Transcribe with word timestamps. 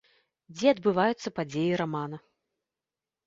Дзе 0.55 0.67
адбываюцца 0.75 1.33
падзеі 1.39 1.77
рамана. 1.81 2.17